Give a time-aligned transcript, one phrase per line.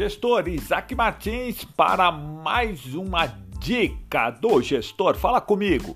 [0.00, 3.26] Gestor Isaac Martins para mais uma
[3.58, 5.14] dica do gestor.
[5.14, 5.94] Fala comigo.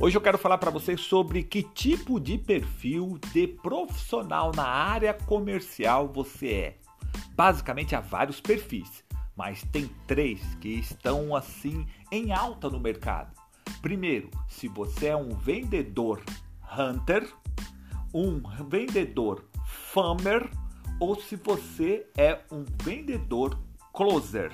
[0.00, 5.12] Hoje eu quero falar para vocês sobre que tipo de perfil de profissional na área
[5.12, 6.78] comercial você é.
[7.36, 9.04] Basicamente há vários perfis,
[9.36, 13.36] mas tem três que estão assim em alta no mercado.
[13.82, 16.22] Primeiro, se você é um vendedor
[16.74, 17.30] hunter,
[18.14, 20.48] um vendedor farmer
[21.02, 23.58] ou se você é um vendedor
[23.92, 24.52] closer.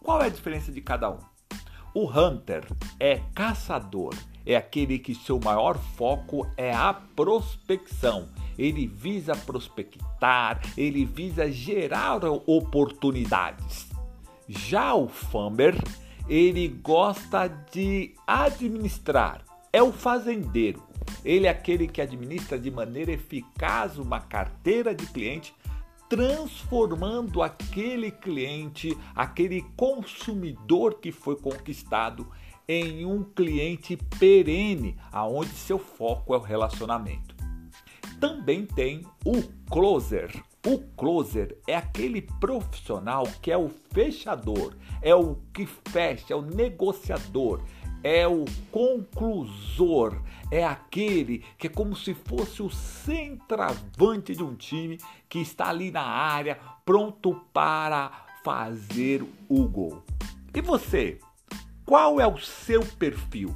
[0.00, 1.18] Qual é a diferença de cada um?
[1.92, 2.64] O hunter
[3.00, 4.14] é caçador,
[4.46, 8.28] é aquele que seu maior foco é a prospecção.
[8.56, 13.88] Ele visa prospectar, ele visa gerar oportunidades.
[14.48, 15.74] Já o farmer,
[16.28, 20.80] ele gosta de administrar, é o fazendeiro.
[21.24, 25.52] Ele é aquele que administra de maneira eficaz uma carteira de cliente
[26.12, 32.28] transformando aquele cliente, aquele consumidor que foi conquistado
[32.68, 37.34] em um cliente perene, aonde seu foco é o relacionamento.
[38.20, 40.30] Também tem o closer.
[40.66, 46.42] O closer é aquele profissional que é o fechador, é o que fecha, é o
[46.42, 47.62] negociador,
[48.02, 54.98] é o conclusor, é aquele que é como se fosse o centroavante de um time
[55.28, 58.10] que está ali na área pronto para
[58.44, 60.02] fazer o gol.
[60.54, 61.18] E você?
[61.84, 63.54] Qual é o seu perfil?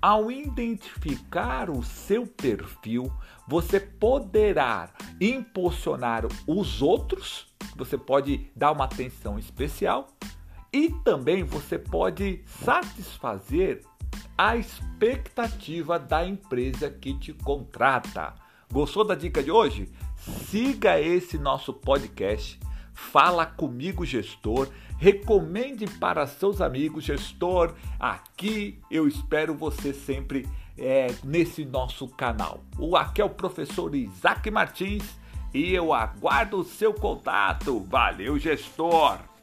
[0.00, 3.12] Ao identificar o seu perfil,
[3.46, 10.08] você poderá impulsionar os outros, você pode dar uma atenção especial
[10.72, 13.82] e também você pode satisfazer
[14.36, 18.34] a expectativa da empresa que te contrata.
[18.70, 19.88] Gostou da dica de hoje?
[20.16, 22.58] Siga esse nosso podcast.
[22.92, 24.68] Fala comigo, gestor.
[24.98, 27.74] Recomende para seus amigos, gestor.
[27.98, 30.46] Aqui eu espero você sempre
[30.76, 32.62] é, nesse nosso canal.
[32.78, 35.04] O aqui é o professor Isaac Martins
[35.54, 37.80] e eu aguardo o seu contato.
[37.80, 39.37] Valeu, gestor!